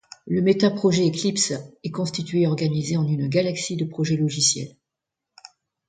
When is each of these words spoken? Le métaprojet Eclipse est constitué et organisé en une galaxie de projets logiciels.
Le 0.25 0.41
métaprojet 0.41 1.05
Eclipse 1.07 1.53
est 1.83 1.91
constitué 1.91 2.41
et 2.41 2.47
organisé 2.47 2.97
en 2.97 3.05
une 3.07 3.27
galaxie 3.29 3.75
de 3.77 3.85
projets 3.85 4.17
logiciels. 4.17 4.75